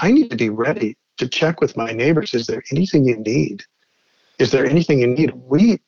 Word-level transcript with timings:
I 0.00 0.12
need 0.12 0.30
to 0.30 0.36
be 0.36 0.48
ready 0.48 0.96
to 1.16 1.26
check 1.26 1.60
with 1.60 1.76
my 1.76 1.90
neighbors. 1.90 2.32
Is 2.32 2.46
there 2.46 2.62
anything 2.70 3.04
you 3.04 3.16
need? 3.16 3.64
Is 4.38 4.52
there 4.52 4.64
anything 4.64 5.00
you 5.00 5.08
need? 5.08 5.32
We 5.34 5.80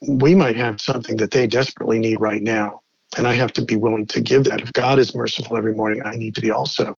we 0.00 0.34
might 0.34 0.56
have 0.56 0.80
something 0.80 1.16
that 1.18 1.30
they 1.30 1.46
desperately 1.46 2.00
need 2.00 2.20
right 2.20 2.42
now. 2.42 2.80
And 3.16 3.24
I 3.24 3.34
have 3.34 3.52
to 3.52 3.64
be 3.64 3.76
willing 3.76 4.06
to 4.06 4.20
give 4.20 4.42
that. 4.44 4.62
If 4.62 4.72
God 4.72 4.98
is 4.98 5.14
merciful 5.14 5.56
every 5.56 5.76
morning, 5.76 6.02
I 6.04 6.16
need 6.16 6.34
to 6.34 6.40
be 6.40 6.50
also. 6.50 6.96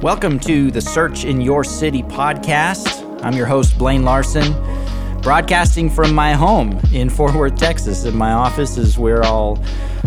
Welcome 0.00 0.38
to 0.40 0.70
the 0.70 0.80
Search 0.80 1.26
in 1.26 1.42
Your 1.42 1.62
City 1.62 2.02
podcast. 2.04 3.22
I'm 3.22 3.34
your 3.34 3.44
host, 3.44 3.76
Blaine 3.76 4.02
Larson, 4.02 4.50
broadcasting 5.20 5.90
from 5.90 6.14
my 6.14 6.32
home 6.32 6.80
in 6.94 7.10
Fort 7.10 7.34
Worth, 7.34 7.56
Texas. 7.56 8.06
And 8.06 8.16
my 8.16 8.32
office 8.32 8.78
is 8.78 8.96
where 8.96 9.22
I'll 9.22 9.56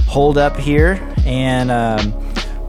hold 0.07 0.39
up 0.39 0.57
here. 0.57 0.99
And 1.27 1.69
um, 1.69 2.23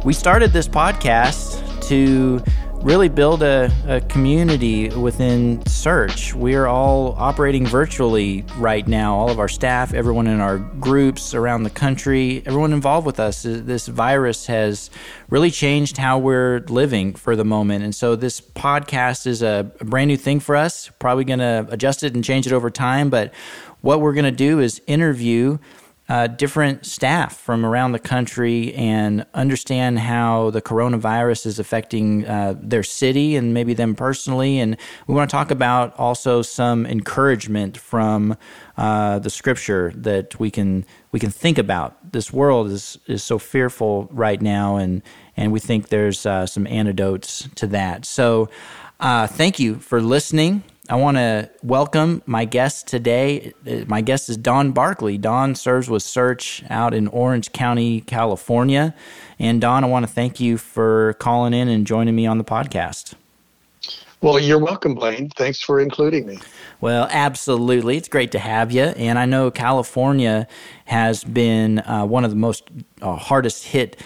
we 0.08 0.14
started 0.14 0.54
this 0.54 0.66
podcast 0.66 1.86
to 1.86 2.42
really 2.76 3.10
build 3.10 3.42
a, 3.42 3.70
a, 3.86 4.00
community 4.00 4.88
within 4.88 5.62
search. 5.66 6.34
We 6.34 6.54
are 6.54 6.66
all 6.66 7.14
operating 7.18 7.66
virtually 7.66 8.42
right 8.56 8.88
now 8.88 9.14
all 9.14 9.28
of 9.28 9.38
our 9.38 9.48
staff 9.48 9.92
everyone 9.92 10.26
in 10.26 10.40
our 10.40 10.56
groups 10.56 11.34
around 11.34 11.64
the 11.64 11.70
country 11.70 12.42
everyone 12.46 12.72
involved 12.72 13.04
with 13.04 13.20
us. 13.20 13.42
This 13.42 13.86
virus 13.86 14.46
has 14.46 14.88
really 15.28 15.50
changed 15.50 15.98
how 15.98 16.18
we're 16.18 16.60
living 16.70 17.12
for 17.12 17.36
the 17.36 17.44
moment. 17.44 17.84
And 17.84 17.94
so 17.94 18.16
this 18.16 18.40
podcast 18.40 19.26
is 19.26 19.42
a, 19.42 19.70
a 19.78 19.84
brand 19.84 20.08
new 20.08 20.16
thing 20.16 20.40
for 20.40 20.56
us 20.56 20.90
probably 20.98 21.24
going 21.24 21.40
to 21.40 21.66
adjust 21.68 22.02
it 22.02 22.14
and 22.14 22.24
change 22.24 22.46
it 22.46 22.54
over 22.54 22.70
time 22.70 23.10
but 23.10 23.34
what 23.82 24.00
we're 24.00 24.14
going 24.14 24.24
to 24.24 24.30
do 24.30 24.58
is 24.58 24.80
interview 24.86 25.58
uh, 26.08 26.26
different 26.26 26.86
staff 26.86 27.36
from 27.36 27.66
around 27.66 27.92
the 27.92 27.98
country 27.98 28.72
and 28.74 29.26
understand 29.34 29.98
how 29.98 30.48
the 30.50 30.62
coronavirus 30.62 31.44
is 31.44 31.58
affecting 31.58 32.26
uh, 32.26 32.54
their 32.58 32.82
city 32.82 33.36
and 33.36 33.52
maybe 33.52 33.74
them 33.74 33.94
personally. 33.94 34.58
And 34.58 34.78
we 35.06 35.14
want 35.14 35.28
to 35.28 35.36
talk 35.36 35.50
about 35.50 35.94
also 35.98 36.40
some 36.40 36.86
encouragement 36.86 37.76
from 37.76 38.36
uh, 38.78 39.18
the 39.18 39.28
scripture 39.28 39.92
that 39.96 40.38
we 40.40 40.50
can 40.50 40.86
we 41.12 41.20
can 41.20 41.30
think 41.30 41.58
about. 41.58 42.12
This 42.12 42.32
world 42.32 42.68
is 42.68 42.98
is 43.06 43.22
so 43.22 43.38
fearful 43.38 44.08
right 44.10 44.40
now, 44.40 44.76
and 44.76 45.02
and 45.36 45.52
we 45.52 45.60
think 45.60 45.88
there's 45.88 46.24
uh, 46.24 46.46
some 46.46 46.66
antidotes 46.66 47.48
to 47.56 47.66
that. 47.68 48.06
So, 48.06 48.48
uh, 49.00 49.26
thank 49.26 49.58
you 49.58 49.74
for 49.76 50.00
listening. 50.00 50.62
I 50.90 50.96
want 50.96 51.18
to 51.18 51.50
welcome 51.62 52.22
my 52.24 52.46
guest 52.46 52.86
today. 52.86 53.52
Uh, 53.66 53.84
my 53.86 54.00
guest 54.00 54.30
is 54.30 54.38
Don 54.38 54.72
Barkley. 54.72 55.18
Don 55.18 55.54
serves 55.54 55.90
with 55.90 56.02
Search 56.02 56.64
out 56.70 56.94
in 56.94 57.08
Orange 57.08 57.52
County, 57.52 58.00
California. 58.00 58.94
And 59.38 59.60
Don, 59.60 59.84
I 59.84 59.86
want 59.86 60.06
to 60.06 60.12
thank 60.12 60.40
you 60.40 60.56
for 60.56 61.12
calling 61.14 61.52
in 61.52 61.68
and 61.68 61.86
joining 61.86 62.16
me 62.16 62.24
on 62.24 62.38
the 62.38 62.44
podcast. 62.44 63.14
Well, 64.22 64.38
you're 64.38 64.58
welcome, 64.58 64.94
Blaine. 64.94 65.28
Thanks 65.36 65.60
for 65.60 65.78
including 65.78 66.26
me. 66.26 66.38
Well, 66.80 67.06
absolutely. 67.10 67.98
It's 67.98 68.08
great 68.08 68.32
to 68.32 68.38
have 68.38 68.72
you. 68.72 68.84
And 68.84 69.18
I 69.18 69.26
know 69.26 69.50
California 69.50 70.48
has 70.86 71.22
been 71.22 71.80
uh, 71.80 72.06
one 72.06 72.24
of 72.24 72.30
the 72.30 72.36
most 72.36 72.64
uh, 73.02 73.14
hardest 73.14 73.64
hit 73.64 74.00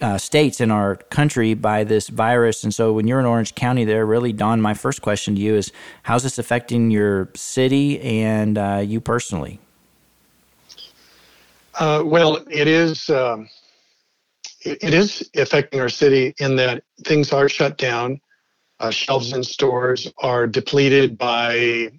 uh, 0.00 0.18
states 0.18 0.60
in 0.60 0.70
our 0.70 0.96
country 0.96 1.54
by 1.54 1.84
this 1.84 2.08
virus. 2.08 2.64
And 2.64 2.74
so 2.74 2.92
when 2.92 3.06
you're 3.06 3.20
in 3.20 3.26
Orange 3.26 3.54
County 3.54 3.84
there, 3.84 4.06
really, 4.06 4.32
Don, 4.32 4.60
my 4.60 4.74
first 4.74 5.02
question 5.02 5.34
to 5.34 5.40
you 5.40 5.54
is 5.54 5.72
how's 6.02 6.22
this 6.22 6.38
affecting 6.38 6.90
your 6.90 7.30
city 7.34 8.00
and 8.00 8.58
uh, 8.58 8.82
you 8.84 9.00
personally? 9.00 9.60
Uh, 11.78 12.02
well, 12.04 12.44
it 12.50 12.68
is. 12.68 13.10
Um, 13.10 13.48
it, 14.64 14.94
is 14.94 15.28
affecting 15.36 15.80
our 15.80 15.88
city 15.88 16.34
in 16.38 16.56
that 16.56 16.84
things 17.04 17.32
are 17.32 17.48
shut 17.48 17.76
down. 17.76 18.20
Uh, 18.80 18.90
shelves 18.90 19.32
in 19.32 19.42
stores 19.42 20.12
are 20.18 20.46
depleted 20.46 21.18
by 21.18 21.90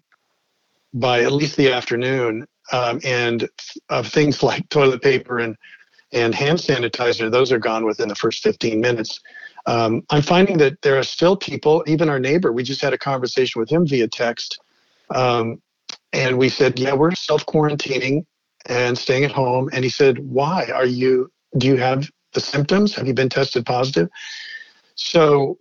by 0.94 1.24
at 1.24 1.32
least 1.34 1.58
the 1.58 1.72
afternoon, 1.72 2.48
um, 2.72 3.00
and 3.04 3.50
of 3.90 4.08
things 4.08 4.42
like 4.44 4.68
toilet 4.70 5.02
paper 5.02 5.40
and 5.40 5.56
and 6.16 6.34
hand 6.34 6.58
sanitizer, 6.58 7.30
those 7.30 7.52
are 7.52 7.60
gone 7.60 7.86
within 7.86 8.08
the 8.08 8.16
first 8.16 8.42
15 8.42 8.80
minutes. 8.80 9.20
Um, 9.66 10.04
I'm 10.10 10.22
finding 10.22 10.58
that 10.60 10.82
there 10.82 10.98
are 10.98 11.04
still 11.04 11.36
people, 11.36 11.84
even 11.88 12.10
our 12.10 12.20
neighbor, 12.20 12.52
we 12.52 12.64
just 12.64 12.82
had 12.82 12.94
a 12.94 12.98
conversation 12.98 13.60
with 13.60 13.70
him 13.70 13.86
via 13.86 14.08
text. 14.08 14.60
Um, 15.14 15.62
and 16.14 16.38
we 16.38 16.50
said, 16.50 16.80
Yeah, 16.80 16.94
we're 16.94 17.14
self 17.14 17.46
quarantining 17.46 18.26
and 18.68 18.98
staying 18.98 19.26
at 19.26 19.32
home. 19.32 19.70
And 19.74 19.84
he 19.84 19.90
said, 19.90 20.20
Why? 20.20 20.70
Are 20.74 20.86
you, 20.86 21.30
do 21.58 21.68
you 21.68 21.78
have 21.78 22.10
the 22.34 22.40
symptoms? 22.40 22.96
Have 22.96 23.08
you 23.08 23.14
been 23.14 23.30
tested 23.30 23.66
positive? 23.66 24.08
So 24.96 25.60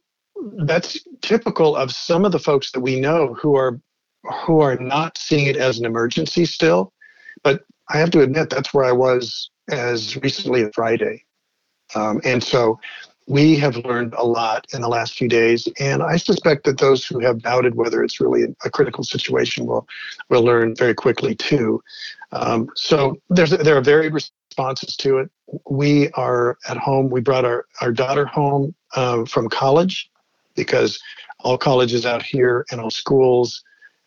that's 0.58 0.98
typical 1.22 1.74
of 1.74 1.90
some 1.90 2.24
of 2.24 2.32
the 2.32 2.38
folks 2.38 2.70
that 2.72 2.80
we 2.80 3.00
know 3.00 3.34
who 3.34 3.56
are 3.56 3.80
who 4.46 4.60
are 4.60 4.76
not 4.76 5.18
seeing 5.18 5.46
it 5.46 5.56
as 5.56 5.78
an 5.78 5.84
emergency 5.84 6.44
still. 6.44 6.92
But 7.42 7.64
I 7.90 7.98
have 7.98 8.10
to 8.12 8.22
admit 8.22 8.48
that's 8.48 8.72
where 8.72 8.84
I 8.84 8.92
was 8.92 9.50
as 9.68 10.16
recently 10.16 10.62
as 10.62 10.70
Friday. 10.74 11.24
Um, 11.94 12.20
and 12.24 12.42
so 12.42 12.78
we 13.26 13.56
have 13.56 13.76
learned 13.76 14.14
a 14.14 14.24
lot 14.24 14.66
in 14.74 14.82
the 14.82 14.88
last 14.88 15.16
few 15.16 15.28
days. 15.28 15.66
And 15.80 16.02
I 16.02 16.16
suspect 16.16 16.64
that 16.64 16.78
those 16.78 17.06
who 17.06 17.20
have 17.20 17.42
doubted 17.42 17.74
whether 17.74 18.02
it's 18.02 18.20
really 18.20 18.44
a 18.64 18.70
critical 18.70 19.02
situation 19.02 19.66
will, 19.66 19.86
will 20.28 20.42
learn 20.42 20.74
very 20.76 20.94
quickly 20.94 21.34
too. 21.34 21.82
Um, 22.32 22.68
so 22.74 23.16
there's, 23.30 23.50
there 23.50 23.76
are 23.76 23.80
varied 23.80 24.12
responses 24.12 24.96
to 24.96 25.18
it. 25.18 25.30
We 25.70 26.10
are 26.10 26.58
at 26.68 26.76
home. 26.76 27.08
We 27.08 27.20
brought 27.20 27.44
our, 27.44 27.66
our 27.80 27.92
daughter 27.92 28.26
home 28.26 28.74
uh, 28.94 29.24
from 29.24 29.48
college 29.48 30.10
because 30.54 31.00
all 31.40 31.56
colleges 31.56 32.04
out 32.04 32.22
here 32.22 32.64
and 32.70 32.80
all 32.80 32.90
schools 32.90 33.62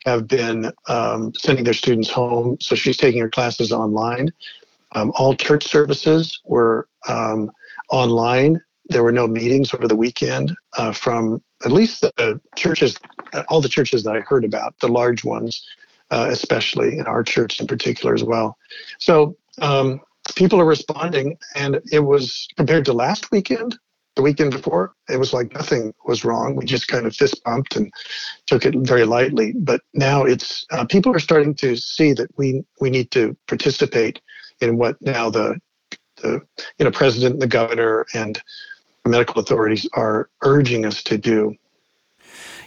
have 0.06 0.28
been 0.28 0.72
um, 0.88 1.34
sending 1.36 1.64
their 1.64 1.74
students 1.74 2.10
home. 2.10 2.58
So 2.62 2.76
she's 2.76 2.98
taking 2.98 3.22
her 3.22 3.30
classes 3.30 3.72
online. 3.72 4.30
Um, 4.94 5.12
all 5.16 5.36
church 5.36 5.68
services 5.68 6.40
were 6.46 6.88
um, 7.08 7.52
online. 7.90 8.62
There 8.90 9.04
were 9.04 9.12
no 9.12 9.28
meetings 9.28 9.74
over 9.74 9.88
the 9.88 9.96
weekend 9.96 10.56
uh, 10.78 10.92
from 10.92 11.42
at 11.66 11.72
least 11.72 12.02
the 12.02 12.40
churches, 12.56 12.98
all 13.50 13.62
the 13.62 13.70
churches 13.70 14.04
that 14.04 14.16
I 14.16 14.22
heard 14.22 14.46
about, 14.46 14.76
the 14.80 14.88
large 14.88 15.24
ones, 15.24 15.66
uh, 16.12 16.28
especially 16.30 16.98
in 16.98 17.06
our 17.06 17.24
church 17.24 17.60
in 17.60 17.68
particular 17.68 18.14
as 18.14 18.24
well. 18.24 18.58
So 19.00 19.36
um, 19.62 20.00
people 20.36 20.60
are 20.62 20.66
responding, 20.66 21.38
and 21.56 21.82
it 21.92 22.00
was 22.00 22.48
compared 22.56 22.86
to 22.86 22.94
last 22.94 23.32
weekend, 23.32 23.78
the 24.18 24.24
weekend 24.24 24.52
before, 24.52 24.94
it 25.10 25.18
was 25.18 25.32
like 25.32 25.54
nothing 25.54 25.94
was 26.06 26.26
wrong. 26.26 26.56
We 26.56 26.66
just 26.66 26.88
kind 26.88 27.06
of 27.06 27.16
fist 27.16 27.42
bumped 27.44 27.76
and 27.76 27.94
took 28.48 28.66
it 28.66 28.76
very 28.80 29.06
lightly. 29.06 29.54
But 29.56 29.82
now 29.94 30.24
it's 30.24 30.66
uh, 30.72 30.86
people 30.86 31.16
are 31.16 31.20
starting 31.20 31.54
to 31.56 31.78
see 31.78 32.14
that 32.14 32.30
we 32.36 32.64
we 32.82 32.90
need 32.90 33.12
to 33.12 33.38
participate 33.48 34.20
in 34.62 34.78
what 34.78 35.02
now 35.02 35.30
the 35.30 35.60
the 36.18 36.42
you 36.78 36.86
know 36.86 36.92
president, 36.92 37.40
the 37.40 37.48
governor, 37.48 38.06
and 38.14 38.42
medical 39.06 39.42
authorities 39.42 39.88
are 39.94 40.30
urging 40.44 40.86
us 40.86 41.04
to 41.04 41.18
do. 41.18 41.56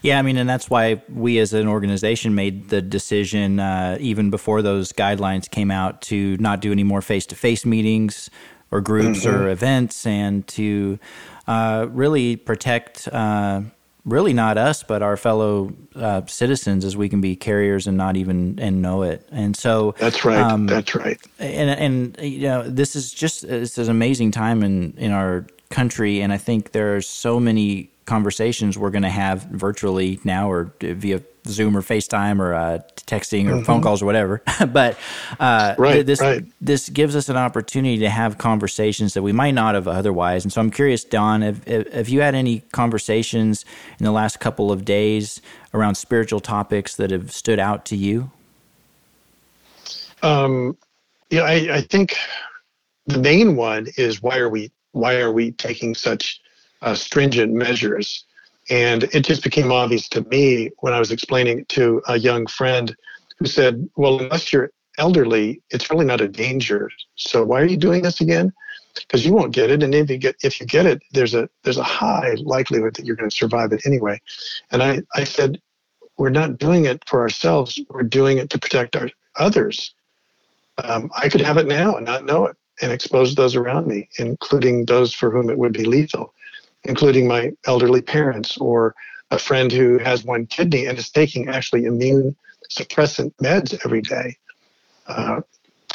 Yeah, 0.02 0.18
I 0.18 0.22
mean, 0.22 0.38
and 0.38 0.48
that's 0.48 0.70
why 0.70 1.02
we 1.12 1.38
as 1.38 1.52
an 1.52 1.68
organization 1.68 2.34
made 2.34 2.70
the 2.70 2.80
decision 2.80 3.60
uh, 3.60 3.98
even 4.00 4.30
before 4.30 4.62
those 4.62 4.92
guidelines 4.92 5.50
came 5.50 5.70
out 5.70 6.00
to 6.02 6.38
not 6.38 6.60
do 6.60 6.72
any 6.72 6.84
more 6.84 7.02
face 7.02 7.26
to 7.26 7.34
face 7.34 7.66
meetings 7.66 8.30
or 8.70 8.80
groups 8.80 9.20
mm-hmm. 9.24 9.36
or 9.36 9.50
events 9.50 10.06
and 10.06 10.46
to 10.46 10.98
uh, 11.46 11.86
really 11.90 12.36
protect 12.36 13.08
uh, 13.08 13.60
really 14.04 14.32
not 14.32 14.58
us, 14.58 14.82
but 14.82 15.02
our 15.02 15.16
fellow 15.16 15.72
uh, 15.94 16.22
citizens, 16.26 16.84
as 16.84 16.96
we 16.96 17.08
can 17.08 17.20
be 17.20 17.36
carriers 17.36 17.86
and 17.86 17.96
not 17.96 18.16
even 18.16 18.58
and 18.58 18.82
know 18.82 19.02
it. 19.02 19.26
And 19.30 19.56
so 19.56 19.94
that's 19.98 20.24
right. 20.24 20.38
Um, 20.38 20.66
that's 20.66 20.94
right. 20.94 21.20
And 21.38 21.70
and 21.70 22.18
you 22.20 22.48
know, 22.48 22.68
this 22.68 22.96
is 22.96 23.12
just 23.12 23.46
this 23.46 23.78
is 23.78 23.88
an 23.88 23.96
amazing 23.96 24.30
time 24.30 24.62
in 24.62 24.94
in 24.96 25.12
our 25.12 25.46
country, 25.70 26.20
and 26.20 26.32
I 26.32 26.38
think 26.38 26.72
there 26.72 26.96
are 26.96 27.02
so 27.02 27.38
many 27.38 27.90
conversations 28.06 28.76
we're 28.76 28.90
going 28.90 29.02
to 29.02 29.08
have 29.08 29.44
virtually 29.44 30.18
now 30.24 30.50
or 30.50 30.72
via 30.80 31.20
Zoom 31.46 31.76
or 31.76 31.82
FaceTime 31.82 32.38
or 32.40 32.54
uh, 32.54 32.78
texting 33.06 33.48
or 33.48 33.54
mm-hmm. 33.54 33.64
phone 33.64 33.82
calls 33.82 34.02
or 34.02 34.06
whatever. 34.06 34.42
but 34.72 34.98
uh, 35.38 35.74
right, 35.78 36.04
this 36.04 36.20
right. 36.20 36.44
this 36.60 36.88
gives 36.88 37.16
us 37.16 37.28
an 37.28 37.36
opportunity 37.36 37.98
to 37.98 38.10
have 38.10 38.38
conversations 38.38 39.14
that 39.14 39.22
we 39.22 39.32
might 39.32 39.52
not 39.52 39.74
have 39.74 39.88
otherwise. 39.88 40.44
And 40.44 40.52
so 40.52 40.60
I'm 40.60 40.70
curious, 40.70 41.04
Don, 41.04 41.42
have, 41.42 41.64
have 41.66 42.08
you 42.08 42.20
had 42.20 42.34
any 42.34 42.60
conversations 42.72 43.64
in 43.98 44.04
the 44.04 44.12
last 44.12 44.40
couple 44.40 44.70
of 44.70 44.84
days 44.84 45.40
around 45.74 45.96
spiritual 45.96 46.40
topics 46.40 46.96
that 46.96 47.10
have 47.10 47.32
stood 47.32 47.58
out 47.58 47.84
to 47.86 47.96
you? 47.96 48.30
Um, 50.22 50.76
yeah, 51.30 51.42
I, 51.42 51.76
I 51.76 51.80
think 51.82 52.16
the 53.06 53.18
main 53.18 53.56
one 53.56 53.86
is 53.96 54.22
why 54.22 54.38
are 54.38 54.48
we 54.48 54.70
why 54.92 55.20
are 55.20 55.32
we 55.32 55.52
taking 55.52 55.94
such 55.94 56.40
uh, 56.82 56.94
stringent 56.94 57.52
measures? 57.52 58.24
And 58.70 59.04
it 59.04 59.24
just 59.24 59.42
became 59.42 59.72
obvious 59.72 60.08
to 60.10 60.22
me 60.22 60.70
when 60.78 60.92
I 60.92 60.98
was 60.98 61.10
explaining 61.10 61.64
to 61.70 62.00
a 62.08 62.18
young 62.18 62.46
friend 62.46 62.94
who 63.38 63.46
said, 63.46 63.88
Well, 63.96 64.20
unless 64.20 64.52
you're 64.52 64.70
elderly, 64.98 65.60
it's 65.70 65.90
really 65.90 66.06
not 66.06 66.20
a 66.20 66.28
danger. 66.28 66.90
So 67.16 67.44
why 67.44 67.60
are 67.60 67.66
you 67.66 67.76
doing 67.76 68.02
this 68.02 68.20
again? 68.20 68.52
because 68.94 69.24
you 69.24 69.32
won't 69.32 69.52
get 69.52 69.70
it. 69.70 69.82
And 69.82 69.94
if 69.94 70.10
you 70.10 70.18
get 70.18 70.36
if 70.42 70.60
you 70.60 70.66
get 70.66 70.86
it, 70.86 71.02
there's 71.12 71.34
a 71.34 71.48
there's 71.62 71.78
a 71.78 71.82
high 71.82 72.34
likelihood 72.40 72.94
that 72.96 73.04
you're 73.04 73.16
going 73.16 73.30
to 73.30 73.36
survive 73.36 73.72
it 73.72 73.86
anyway. 73.86 74.20
And 74.70 74.82
I, 74.82 75.02
I 75.14 75.24
said, 75.24 75.60
we're 76.16 76.30
not 76.30 76.58
doing 76.58 76.84
it 76.84 77.02
for 77.08 77.20
ourselves. 77.20 77.80
We're 77.88 78.02
doing 78.02 78.38
it 78.38 78.50
to 78.50 78.58
protect 78.58 78.96
our 78.96 79.10
others. 79.36 79.94
Um, 80.82 81.10
I 81.16 81.28
could 81.28 81.40
have 81.40 81.56
it 81.56 81.66
now 81.66 81.96
and 81.96 82.06
not 82.06 82.24
know 82.24 82.46
it 82.46 82.56
and 82.82 82.92
expose 82.92 83.34
those 83.34 83.56
around 83.56 83.86
me, 83.86 84.08
including 84.18 84.86
those 84.86 85.12
for 85.12 85.30
whom 85.30 85.50
it 85.50 85.58
would 85.58 85.72
be 85.72 85.84
lethal, 85.84 86.34
including 86.84 87.26
my 87.26 87.52
elderly 87.66 88.02
parents 88.02 88.56
or 88.58 88.94
a 89.30 89.38
friend 89.38 89.70
who 89.70 89.98
has 89.98 90.24
one 90.24 90.46
kidney 90.46 90.86
and 90.86 90.98
is 90.98 91.10
taking 91.10 91.48
actually 91.48 91.84
immune 91.84 92.34
suppressant 92.70 93.32
meds 93.42 93.78
every 93.84 94.02
day. 94.02 94.36
Uh, 95.06 95.40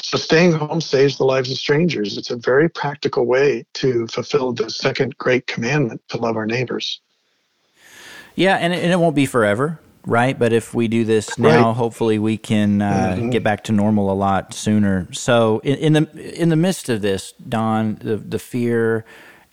so 0.02 0.18
staying 0.18 0.52
home 0.52 0.82
saves 0.82 1.18
the 1.18 1.24
lives 1.24 1.52
of 1.52 1.58
strangers. 1.58 2.18
It's 2.18 2.30
a 2.30 2.36
very 2.36 2.70
practical 2.70 3.26
way 3.26 3.66
to 3.76 4.08
fulfill 4.08 4.54
the 4.54 4.70
second 4.70 5.18
great 5.18 5.48
commandment 5.48 6.02
to 6.10 6.18
love 6.18 6.36
our 6.36 6.46
neighbors. 6.46 7.00
Yeah, 8.36 8.56
and 8.58 8.74
it, 8.74 8.84
and 8.84 8.92
it 8.92 8.98
won't 8.98 9.16
be 9.16 9.26
forever, 9.26 9.80
right? 10.06 10.38
But 10.38 10.52
if 10.52 10.74
we 10.74 10.88
do 10.88 11.06
this 11.06 11.40
now, 11.40 11.68
right. 11.68 11.76
hopefully 11.76 12.20
we 12.20 12.38
can 12.38 12.82
uh, 12.82 13.16
mm-hmm. 13.18 13.30
get 13.30 13.44
back 13.44 13.64
to 13.66 13.72
normal 13.72 14.12
a 14.12 14.14
lot 14.14 14.54
sooner. 14.54 15.08
So 15.14 15.60
in, 15.60 15.76
in, 15.76 15.94
the 15.94 16.42
in 16.42 16.50
the 16.50 16.58
midst 16.58 16.90
of 16.90 17.02
this, 17.02 17.32
Don, 17.32 17.96
the 17.96 18.18
the 18.18 18.40
fear 18.40 19.06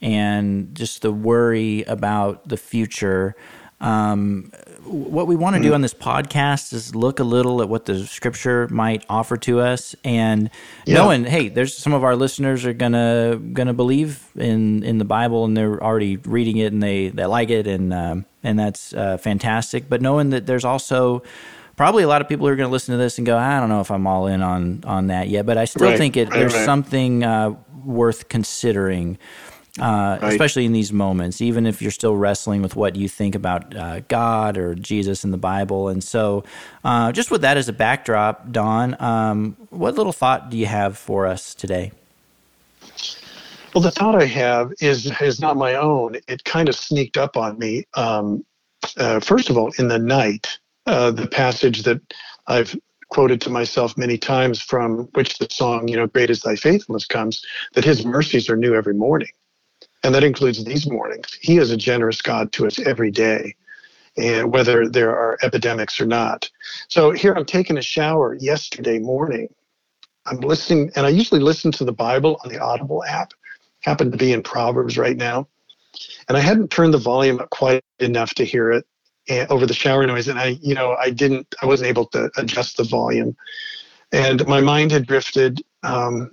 and 0.03 0.75
just 0.75 1.03
the 1.03 1.13
worry 1.13 1.85
about 1.85 2.49
the 2.49 2.57
future. 2.57 3.37
Um, 3.81 4.53
what 4.85 5.27
we 5.27 5.37
want 5.37 5.57
to 5.57 5.63
do 5.63 5.69
mm-hmm. 5.69 5.77
on 5.77 5.81
this 5.81 5.95
podcast 5.95 6.73
is 6.73 6.95
look 6.95 7.21
a 7.21 7.25
little 7.25 7.63
at 7.63 7.69
what 7.69 7.85
the 7.85 8.07
scripture 8.07 8.69
might 8.69 9.05
offer 9.09 9.37
to 9.39 9.61
us 9.61 9.95
and 10.05 10.51
yeah. 10.87 10.97
knowing 10.97 11.25
hey 11.25 11.49
there's 11.49 11.77
some 11.77 11.93
of 11.93 12.05
our 12.05 12.15
listeners 12.15 12.65
are 12.65 12.73
gonna 12.73 13.41
gonna 13.53 13.75
believe 13.75 14.29
in 14.37 14.83
in 14.83 14.99
the 14.99 15.05
bible 15.05 15.45
and 15.45 15.57
they're 15.57 15.83
already 15.83 16.17
reading 16.17 16.59
it 16.59 16.73
and 16.73 16.83
they 16.83 17.09
they 17.09 17.25
like 17.25 17.51
it 17.51 17.67
and 17.67 17.93
um, 17.93 18.25
and 18.43 18.59
that's 18.59 18.93
uh, 18.95 19.17
fantastic 19.19 19.89
but 19.89 20.03
knowing 20.03 20.31
that 20.31 20.47
there's 20.47 20.65
also 20.65 21.23
probably 21.77 22.03
a 22.03 22.09
lot 22.09 22.21
of 22.21 22.29
people 22.29 22.47
who 22.47 22.53
are 22.53 22.57
going 22.57 22.69
to 22.69 22.73
listen 22.73 22.93
to 22.93 22.99
this 22.99 23.19
and 23.19 23.27
go 23.27 23.37
i 23.37 23.59
don't 23.59 23.69
know 23.69 23.81
if 23.81 23.91
i'm 23.91 24.07
all 24.07 24.27
in 24.27 24.43
on 24.43 24.83
on 24.85 25.09
that 25.09 25.29
yet 25.29 25.47
but 25.47 25.57
i 25.57 25.65
still 25.65 25.89
right. 25.89 25.99
think 25.99 26.17
it 26.17 26.29
right, 26.29 26.39
there's 26.39 26.55
right. 26.55 26.65
something 26.65 27.25
uh, 27.25 27.55
worth 27.85 28.29
considering 28.29 29.19
uh, 29.81 30.19
right. 30.21 30.33
especially 30.33 30.67
in 30.67 30.73
these 30.73 30.93
moments, 30.93 31.41
even 31.41 31.67
if 31.67 31.81
you're 31.81 31.91
still 31.91 32.15
wrestling 32.15 32.61
with 32.61 32.77
what 32.77 32.95
you 32.95 33.09
think 33.09 33.35
about 33.35 33.75
uh, 33.75 34.01
God 34.01 34.59
or 34.59 34.75
Jesus 34.75 35.25
in 35.25 35.31
the 35.31 35.39
Bible. 35.39 35.89
And 35.89 36.05
so, 36.05 36.45
uh, 36.85 37.11
just 37.13 37.31
with 37.31 37.41
that 37.41 37.57
as 37.57 37.69
a 37.69 37.73
backdrop, 37.73 38.53
Don, 38.53 39.01
um, 39.01 39.57
what 39.71 39.95
little 39.95 40.13
thought 40.13 40.51
do 40.51 40.59
you 40.59 40.67
have 40.67 40.99
for 40.99 41.27
us 41.27 41.55
today? 41.55 41.93
Well, 43.75 43.83
the 43.83 43.91
thought 43.91 44.21
I 44.21 44.27
have 44.27 44.73
is 44.81 45.11
is 45.21 45.41
not 45.41 45.57
my 45.57 45.75
own. 45.75 46.17
It 46.29 46.45
kind 46.45 46.69
of 46.69 46.75
sneaked 46.75 47.17
up 47.17 47.39
on 47.39 47.59
me. 47.59 47.85
Um, 47.95 48.45
uh, 48.99 49.21
first 49.21 49.49
of 49.49 49.57
all, 49.57 49.73
in 49.79 49.89
the 49.89 49.99
night, 49.99 50.59
uh, 50.87 51.11
the 51.11 51.27
passage 51.27 51.85
that 51.85 52.01
I've 52.47 52.79
quoted 53.09 53.41
to 53.43 53.51
myself 53.51 53.97
many 53.97 54.19
times 54.19 54.61
from 54.61 55.09
which 55.15 55.39
the 55.39 55.47
song, 55.51 55.89
you 55.89 55.97
know, 55.97 56.07
great 56.07 56.31
is 56.31 56.41
thy 56.41 56.57
faithfulness 56.57 57.07
comes, 57.07 57.45
that 57.75 57.85
his 57.85 58.05
mercies 58.05 58.51
are 58.51 58.57
new 58.57 58.75
every 58.75 58.95
morning. 58.95 59.29
And 60.05 60.15
that 60.15 60.25
includes 60.25 60.65
these 60.65 60.91
mornings. 60.91 61.39
He 61.41 61.59
is 61.59 61.71
a 61.71 61.77
generous 61.77 62.21
God 62.21 62.53
to 62.53 62.67
us 62.67 62.79
every 62.81 63.11
day, 63.11 63.55
and 64.17 64.53
whether 64.53 64.89
there 64.89 65.11
are 65.11 65.39
epidemics 65.43 66.01
or 66.01 66.07
not. 66.07 66.51
So 66.89 67.13
here 67.13 67.33
I'm 67.33 67.45
taking 67.45 67.79
a 67.79 67.83
shower 67.83 68.37
yesterday 68.41 68.99
morning. 68.99 69.49
I'm 70.27 70.39
listening, 70.39 70.91
and 70.97 71.07
I 71.07 71.11
usually 71.11 71.41
listen 71.41 71.73
to 71.73 71.85
the 71.85 71.93
Bible 71.93 72.41
on 72.45 72.53
the 72.53 72.61
Audible 72.61 73.05
app. 73.05 73.33
Happen 73.81 74.11
to 74.11 74.17
be 74.17 74.33
in 74.33 74.43
Proverbs 74.43 74.97
right 74.97 75.17
now. 75.17 75.49
And 76.29 76.37
I 76.37 76.41
hadn't 76.41 76.71
turned 76.71 76.95
the 76.95 76.99
volume 76.99 77.41
up 77.41 77.51
quite 77.51 77.85
enough 77.99 78.35
to 78.35 78.45
hear 78.45 78.71
it 78.71 78.87
eh, 79.29 79.47
over 79.51 79.67
the 79.67 79.75
shower 79.75 80.07
noise. 80.07 80.29
And 80.29 80.39
I, 80.39 80.59
you 80.63 80.75
know, 80.75 80.97
I 81.01 81.11
didn't, 81.11 81.55
I 81.61 81.67
wasn't 81.67 81.89
able 81.89 82.07
to 82.07 82.31
adjust 82.37 82.77
the 82.77 82.85
volume. 82.85 83.37
And 84.13 84.47
my 84.47 84.61
mind 84.61 84.93
had 84.93 85.07
drifted, 85.07 85.63
um, 85.83 86.31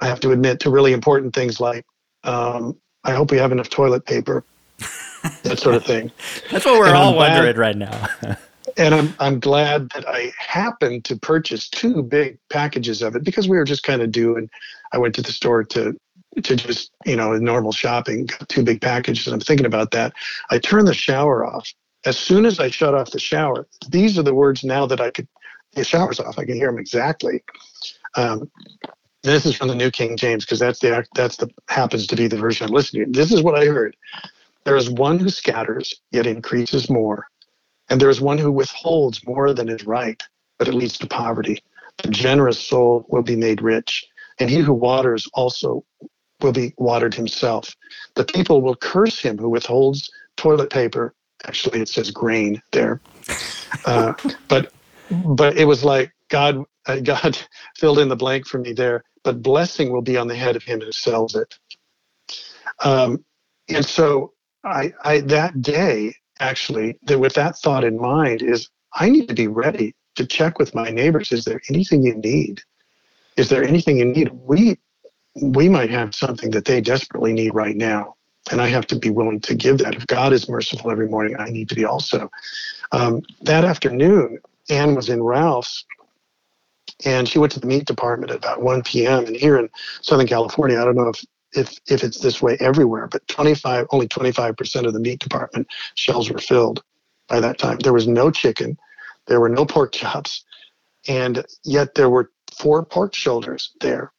I 0.00 0.06
have 0.06 0.20
to 0.20 0.32
admit, 0.32 0.60
to 0.60 0.70
really 0.70 0.92
important 0.92 1.34
things 1.34 1.60
like 1.60 1.84
um, 2.24 2.76
I 3.04 3.12
hope 3.12 3.30
we 3.30 3.38
have 3.38 3.52
enough 3.52 3.70
toilet 3.70 4.04
paper, 4.04 4.44
that 5.42 5.58
sort 5.58 5.74
of 5.74 5.84
thing. 5.84 6.10
That's 6.50 6.64
what 6.64 6.78
we're 6.78 6.88
and 6.88 6.96
all 6.96 7.16
wondering 7.16 7.56
right 7.56 7.76
now. 7.76 8.08
and 8.76 8.94
I'm 8.94 9.14
I'm 9.18 9.40
glad 9.40 9.90
that 9.90 10.08
I 10.08 10.32
happened 10.38 11.04
to 11.06 11.16
purchase 11.16 11.68
two 11.68 12.02
big 12.02 12.38
packages 12.50 13.02
of 13.02 13.16
it 13.16 13.24
because 13.24 13.48
we 13.48 13.56
were 13.56 13.64
just 13.64 13.82
kind 13.82 14.02
of 14.02 14.12
doing. 14.12 14.50
I 14.92 14.98
went 14.98 15.14
to 15.16 15.22
the 15.22 15.32
store 15.32 15.64
to 15.64 15.96
to 16.42 16.56
just 16.56 16.92
you 17.04 17.16
know 17.16 17.36
normal 17.36 17.72
shopping, 17.72 18.26
got 18.26 18.48
two 18.48 18.62
big 18.62 18.80
packages. 18.80 19.26
And 19.26 19.34
I'm 19.34 19.40
thinking 19.40 19.66
about 19.66 19.90
that. 19.92 20.12
I 20.50 20.58
turned 20.58 20.88
the 20.88 20.94
shower 20.94 21.46
off. 21.46 21.72
As 22.06 22.16
soon 22.16 22.46
as 22.46 22.58
I 22.58 22.70
shut 22.70 22.94
off 22.94 23.10
the 23.10 23.18
shower, 23.18 23.66
these 23.90 24.18
are 24.18 24.22
the 24.22 24.34
words 24.34 24.64
now 24.64 24.86
that 24.86 25.00
I 25.00 25.10
could. 25.10 25.28
The 25.74 25.84
shower's 25.84 26.18
off. 26.18 26.38
I 26.38 26.44
can 26.44 26.56
hear 26.56 26.66
them 26.66 26.80
exactly. 26.80 27.44
Um, 28.16 28.50
this 29.22 29.44
is 29.44 29.54
from 29.54 29.68
the 29.68 29.74
New 29.74 29.90
King 29.90 30.16
James 30.16 30.44
because 30.44 30.58
that's 30.58 30.78
the 30.80 31.04
that's 31.14 31.36
the 31.36 31.48
happens 31.68 32.06
to 32.06 32.16
be 32.16 32.26
the 32.26 32.36
version 32.36 32.66
I'm 32.66 32.72
listening 32.72 33.06
to. 33.06 33.20
This 33.20 33.32
is 33.32 33.42
what 33.42 33.58
I 33.58 33.66
heard. 33.66 33.96
There 34.64 34.76
is 34.76 34.90
one 34.90 35.18
who 35.18 35.28
scatters, 35.28 35.94
yet 36.10 36.26
increases 36.26 36.90
more. 36.90 37.26
And 37.88 38.00
there 38.00 38.10
is 38.10 38.20
one 38.20 38.38
who 38.38 38.52
withholds 38.52 39.26
more 39.26 39.52
than 39.52 39.68
is 39.68 39.84
right, 39.84 40.22
but 40.58 40.68
it 40.68 40.74
leads 40.74 40.96
to 40.98 41.06
poverty. 41.06 41.62
The 42.02 42.10
generous 42.10 42.58
soul 42.58 43.04
will 43.08 43.22
be 43.22 43.36
made 43.36 43.62
rich, 43.62 44.06
and 44.38 44.48
he 44.48 44.58
who 44.58 44.72
waters 44.72 45.28
also 45.34 45.84
will 46.40 46.52
be 46.52 46.72
watered 46.78 47.14
himself. 47.14 47.74
The 48.14 48.24
people 48.24 48.62
will 48.62 48.76
curse 48.76 49.18
him 49.18 49.38
who 49.38 49.50
withholds 49.50 50.10
toilet 50.36 50.70
paper. 50.70 51.14
Actually, 51.46 51.80
it 51.80 51.88
says 51.88 52.10
grain 52.10 52.62
there. 52.72 53.02
Uh, 53.84 54.14
but 54.48 54.72
but 55.10 55.56
it 55.56 55.64
was 55.66 55.84
like 55.84 56.12
God 56.28 56.64
uh, 56.86 57.00
God 57.00 57.36
filled 57.76 57.98
in 57.98 58.08
the 58.08 58.16
blank 58.16 58.46
for 58.46 58.58
me 58.58 58.72
there 58.72 59.04
but 59.22 59.42
blessing 59.42 59.92
will 59.92 60.02
be 60.02 60.16
on 60.16 60.28
the 60.28 60.34
head 60.34 60.56
of 60.56 60.62
him 60.62 60.80
who 60.80 60.92
sells 60.92 61.34
it. 61.34 61.58
Um, 62.82 63.24
and 63.68 63.84
so 63.84 64.32
I, 64.64 64.92
I 65.04 65.20
that 65.20 65.60
day 65.62 66.14
actually 66.38 66.98
that 67.02 67.18
with 67.18 67.34
that 67.34 67.56
thought 67.58 67.84
in 67.84 68.00
mind 68.00 68.42
is 68.42 68.68
I 68.94 69.10
need 69.10 69.28
to 69.28 69.34
be 69.34 69.46
ready 69.46 69.94
to 70.16 70.26
check 70.26 70.58
with 70.58 70.74
my 70.74 70.90
neighbors. 70.90 71.32
Is 71.32 71.44
there 71.44 71.60
anything 71.68 72.02
you 72.02 72.14
need? 72.16 72.60
Is 73.36 73.48
there 73.48 73.62
anything 73.64 73.98
you 73.98 74.06
need? 74.06 74.30
We 74.32 74.78
we 75.40 75.68
might 75.68 75.90
have 75.90 76.14
something 76.14 76.50
that 76.50 76.64
they 76.64 76.80
desperately 76.80 77.32
need 77.32 77.54
right 77.54 77.76
now. 77.76 78.16
And 78.50 78.60
I 78.60 78.68
have 78.68 78.86
to 78.88 78.96
be 78.96 79.10
willing 79.10 79.40
to 79.40 79.54
give 79.54 79.78
that. 79.78 79.94
If 79.94 80.06
God 80.06 80.32
is 80.32 80.48
merciful 80.48 80.90
every 80.90 81.08
morning, 81.08 81.36
I 81.38 81.50
need 81.50 81.68
to 81.68 81.74
be 81.74 81.84
also. 81.84 82.30
Um, 82.90 83.22
that 83.42 83.64
afternoon, 83.64 84.38
Anne 84.68 84.94
was 84.94 85.08
in 85.08 85.22
Ralph's 85.22 85.84
and 87.04 87.28
she 87.28 87.38
went 87.38 87.52
to 87.52 87.60
the 87.60 87.66
meat 87.66 87.86
department 87.86 88.30
at 88.30 88.38
about 88.38 88.62
1 88.62 88.82
p.m. 88.82 89.26
And 89.26 89.36
here 89.36 89.58
in 89.58 89.68
Southern 90.02 90.26
California, 90.26 90.80
I 90.80 90.84
don't 90.84 90.96
know 90.96 91.08
if 91.08 91.24
if 91.52 91.78
if 91.88 92.04
it's 92.04 92.20
this 92.20 92.40
way 92.40 92.56
everywhere, 92.60 93.08
but 93.08 93.26
25 93.28 93.86
only 93.90 94.06
25% 94.06 94.86
of 94.86 94.92
the 94.92 95.00
meat 95.00 95.18
department 95.18 95.66
shelves 95.94 96.30
were 96.30 96.38
filled 96.38 96.82
by 97.28 97.40
that 97.40 97.58
time. 97.58 97.78
There 97.78 97.92
was 97.92 98.06
no 98.06 98.30
chicken, 98.30 98.78
there 99.26 99.40
were 99.40 99.48
no 99.48 99.64
pork 99.64 99.92
chops, 99.92 100.44
and 101.08 101.44
yet 101.64 101.94
there 101.94 102.10
were 102.10 102.30
four 102.56 102.84
pork 102.84 103.14
shoulders 103.14 103.72
there. 103.80 104.12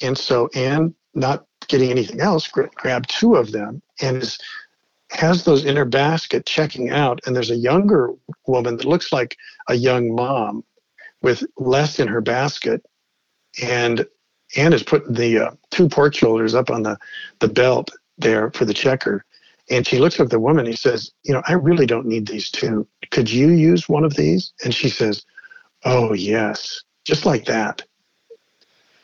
And 0.00 0.16
so 0.16 0.48
Anne, 0.54 0.94
not 1.14 1.46
getting 1.68 1.90
anything 1.90 2.20
else, 2.20 2.48
grabbed 2.48 3.10
two 3.10 3.36
of 3.36 3.52
them 3.52 3.82
and 4.00 4.18
is 4.18 4.38
has 5.10 5.44
those 5.44 5.66
in 5.66 5.76
her 5.76 5.84
basket 5.84 6.46
checking 6.46 6.88
out. 6.88 7.20
And 7.26 7.36
there's 7.36 7.50
a 7.50 7.56
younger 7.56 8.12
woman 8.46 8.78
that 8.78 8.86
looks 8.86 9.12
like 9.12 9.36
a 9.68 9.74
young 9.74 10.14
mom 10.14 10.64
with 11.22 11.44
less 11.56 11.98
in 11.98 12.08
her 12.08 12.20
basket, 12.20 12.84
and 13.62 14.06
Anne 14.56 14.72
is 14.72 14.82
putting 14.82 15.14
the 15.14 15.38
uh, 15.38 15.50
two 15.70 15.88
pork 15.88 16.14
shoulders 16.14 16.54
up 16.54 16.70
on 16.70 16.82
the 16.82 16.98
the 17.38 17.48
belt 17.48 17.90
there 18.18 18.50
for 18.52 18.64
the 18.64 18.74
checker. 18.74 19.24
And 19.70 19.86
she 19.86 19.98
looks 19.98 20.18
at 20.20 20.30
the 20.30 20.40
woman. 20.40 20.66
He 20.66 20.76
says, 20.76 21.12
"You 21.22 21.32
know, 21.32 21.42
I 21.46 21.54
really 21.54 21.86
don't 21.86 22.06
need 22.06 22.26
these 22.26 22.50
two. 22.50 22.86
Could 23.10 23.30
you 23.30 23.50
use 23.50 23.88
one 23.88 24.04
of 24.04 24.14
these?" 24.14 24.52
And 24.64 24.74
she 24.74 24.88
says, 24.88 25.24
"Oh 25.84 26.12
yes, 26.12 26.82
just 27.04 27.24
like 27.24 27.44
that." 27.46 27.82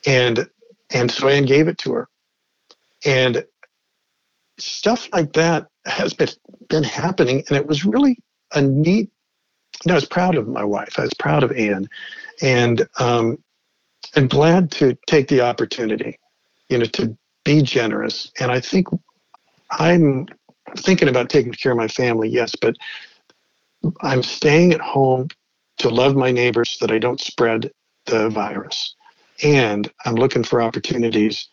And 0.06 0.48
and 0.90 1.10
so 1.10 1.28
Anne 1.28 1.46
gave 1.46 1.68
it 1.68 1.78
to 1.78 1.92
her, 1.92 2.08
and 3.04 3.44
stuff 4.58 5.08
like 5.12 5.32
that 5.34 5.68
has 5.86 6.12
been 6.12 6.28
been 6.68 6.84
happening, 6.84 7.44
and 7.48 7.56
it 7.56 7.66
was 7.66 7.84
really 7.84 8.18
a 8.54 8.60
neat 8.60 9.10
I 9.86 9.94
was 9.94 10.04
proud 10.04 10.36
of 10.36 10.48
my 10.48 10.64
wife. 10.64 10.98
I 10.98 11.02
was 11.02 11.14
proud 11.14 11.42
of 11.42 11.52
Anne, 11.52 11.88
and 12.42 12.86
um, 12.98 13.42
and 14.16 14.28
glad 14.28 14.70
to 14.72 14.96
take 15.06 15.28
the 15.28 15.40
opportunity, 15.40 16.18
you 16.68 16.78
know, 16.78 16.84
to 16.86 17.16
be 17.44 17.62
generous. 17.62 18.30
And 18.40 18.50
I 18.50 18.60
think 18.60 18.88
I'm 19.70 20.26
thinking 20.78 21.08
about 21.08 21.30
taking 21.30 21.52
care 21.52 21.72
of 21.72 21.78
my 21.78 21.88
family, 21.88 22.28
yes, 22.28 22.54
but 22.60 22.76
I'm 24.00 24.22
staying 24.22 24.72
at 24.72 24.80
home 24.80 25.28
to 25.78 25.88
love 25.88 26.16
my 26.16 26.32
neighbors 26.32 26.70
so 26.70 26.86
that 26.86 26.94
I 26.94 26.98
don't 26.98 27.20
spread 27.20 27.70
the 28.06 28.28
virus. 28.30 28.94
And 29.42 29.90
I'm 30.04 30.16
looking 30.16 30.42
for 30.42 30.60
opportunities 30.60 31.48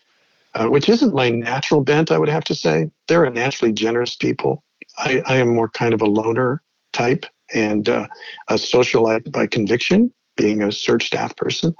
uh, 0.56 0.68
which 0.68 0.88
isn't 0.90 1.14
my 1.14 1.30
natural 1.30 1.82
bent, 1.82 2.12
I 2.12 2.18
would 2.18 2.30
have 2.30 2.46
to 2.46 2.56
say. 2.56 2.90
They're 3.08 3.26
a 3.26 3.30
naturally 3.30 3.74
generous 3.74 4.16
people. 4.16 4.64
I, 4.98 5.22
I 5.26 5.36
am 5.36 5.54
more 5.54 5.70
kind 5.70 5.94
of 5.94 6.02
a 6.02 6.06
loner 6.06 6.62
type 6.94 7.26
and 7.54 7.90
uh, 7.90 8.08
a 8.50 8.56
socialite 8.56 9.32
by 9.32 9.48
conviction, 9.48 10.12
being 10.36 10.64
a 10.64 10.72
search 10.72 11.08
staff 11.08 11.36
person. 11.36 11.76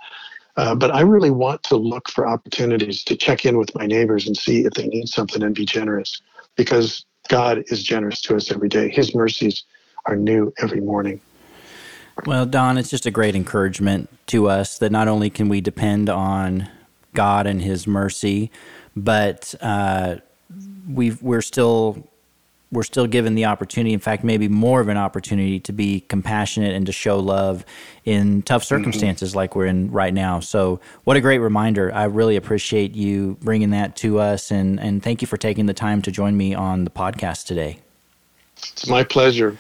Uh, 0.58 0.74
but 0.74 0.92
I 0.92 1.02
really 1.02 1.32
want 1.32 1.64
to 1.64 1.76
look 1.76 2.10
for 2.10 2.28
opportunities 2.28 3.04
to 3.06 3.16
check 3.16 3.46
in 3.46 3.58
with 3.58 3.76
my 3.76 3.86
neighbors 3.86 4.26
and 4.26 4.38
see 4.38 4.66
if 4.66 4.74
they 4.74 4.88
need 4.88 5.10
something 5.10 5.44
and 5.44 5.54
be 5.54 5.66
generous 5.66 6.22
because 6.56 7.06
God 7.28 7.64
is 7.68 7.84
generous 7.84 8.22
to 8.22 8.36
us 8.36 8.52
every 8.52 8.70
day. 8.70 8.90
His 8.90 9.14
mercies 9.14 9.64
are 10.06 10.16
new 10.16 10.54
every 10.60 10.80
morning. 10.80 11.20
Well, 12.26 12.46
Don, 12.46 12.78
it's 12.78 12.90
just 12.90 13.06
a 13.06 13.12
great 13.12 13.36
encouragement 13.36 14.10
to 14.28 14.48
us 14.48 14.78
that 14.78 14.92
not 14.92 15.08
only 15.08 15.30
can 15.30 15.50
we 15.50 15.60
depend 15.60 16.10
on 16.10 16.70
God 17.14 17.46
and 17.46 17.62
His 17.62 17.86
mercy, 17.86 18.52
but 18.96 19.54
uh, 19.62 20.18
we 20.88 21.12
we're 21.22 21.42
still 21.42 22.08
we're 22.72 22.84
still 22.84 23.08
given 23.08 23.36
the 23.36 23.46
opportunity, 23.46 23.94
in 23.94 24.00
fact, 24.00 24.24
maybe 24.24 24.48
more 24.48 24.82
of 24.82 24.90
an 24.90 24.98
opportunity 24.98 25.60
to 25.62 25.72
be 25.72 26.02
compassionate 26.02 26.74
and 26.74 26.86
to 26.86 26.92
show 26.92 27.20
love 27.20 27.66
in 28.04 28.42
tough 28.42 28.64
mm-hmm. 28.64 28.76
circumstances 28.76 29.30
mm-hmm. 29.30 29.38
like 29.38 29.56
we're 29.56 29.66
in 29.66 29.92
right 29.92 30.14
now. 30.14 30.40
So, 30.40 30.80
what 31.04 31.18
a 31.18 31.22
great 31.22 31.40
reminder. 31.40 31.94
I 31.94 32.06
really 32.06 32.36
appreciate 32.36 32.96
you 32.96 33.38
bringing 33.42 33.70
that 33.72 33.96
to 33.98 34.20
us, 34.20 34.52
and, 34.52 34.80
and 34.80 35.02
thank 35.02 35.22
you 35.22 35.28
for 35.28 35.38
taking 35.38 35.66
the 35.66 35.74
time 35.74 36.02
to 36.04 36.12
join 36.12 36.36
me 36.36 36.54
on 36.54 36.84
the 36.84 36.92
podcast 36.92 37.46
today. 37.46 37.80
It's 38.58 38.88
my 38.88 39.04
pleasure. 39.04 39.58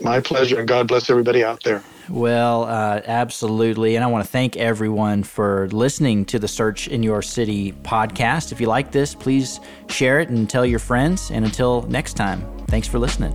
My 0.00 0.20
pleasure, 0.20 0.58
and 0.58 0.68
God 0.68 0.88
bless 0.88 1.08
everybody 1.08 1.42
out 1.42 1.62
there. 1.62 1.82
Well, 2.10 2.64
uh, 2.64 3.02
absolutely. 3.06 3.94
And 3.94 4.04
I 4.04 4.08
want 4.08 4.24
to 4.24 4.30
thank 4.30 4.56
everyone 4.56 5.22
for 5.22 5.68
listening 5.68 6.24
to 6.26 6.38
the 6.38 6.48
Search 6.48 6.88
in 6.88 7.02
Your 7.02 7.22
City 7.22 7.72
podcast. 7.72 8.50
If 8.50 8.60
you 8.60 8.66
like 8.66 8.90
this, 8.90 9.14
please 9.14 9.60
share 9.88 10.18
it 10.18 10.28
and 10.28 10.50
tell 10.50 10.66
your 10.66 10.80
friends. 10.80 11.30
And 11.30 11.44
until 11.44 11.82
next 11.82 12.14
time, 12.14 12.44
thanks 12.66 12.88
for 12.88 12.98
listening. 12.98 13.32